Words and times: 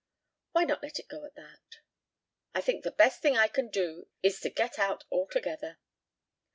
"Why 0.53 0.63
not 0.63 0.81
let 0.81 0.97
it 0.97 1.07
go 1.09 1.25
at 1.25 1.35
that?" 1.35 1.77
"I 2.55 2.61
think 2.61 2.83
the 2.83 2.89
best 2.89 3.21
thing 3.21 3.37
I 3.37 3.47
can 3.47 3.69
do 3.69 4.07
is 4.23 4.39
to 4.39 4.49
get 4.49 4.79
out 4.79 5.03
altogether." 5.11 5.77